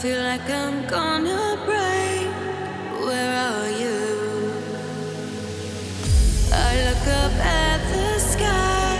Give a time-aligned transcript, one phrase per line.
[0.00, 2.30] feel like I'm gonna break.
[3.04, 4.50] Where are you?
[6.50, 8.96] I look up at the sky.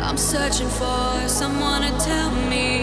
[0.00, 2.79] I'm searching for someone to tell me